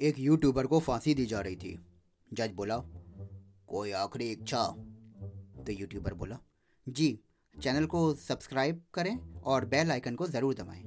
एक 0.00 0.18
यूट्यूबर 0.18 0.66
को 0.66 0.78
फांसी 0.80 1.14
दी 1.14 1.26
जा 1.26 1.40
रही 1.40 1.56
थी। 1.56 1.78
जज 2.32 2.50
बोला, 2.50 2.76
कोई 3.66 3.90
आखिरी 3.92 4.30
इच्छा? 4.30 4.62
तो 5.66 5.72
यूट्यूबर 5.72 6.14
बोला, 6.14 6.38
जी, 6.88 7.18
चैनल 7.54 7.86
को 7.86 8.14
सब्सक्राइब 8.14 8.82
करें 8.94 9.16
और 9.42 9.64
बेल 9.64 9.90
आइकन 9.90 10.14
को 10.14 10.26
ज़रूर 10.26 10.54
दबाएँ। 10.54 10.82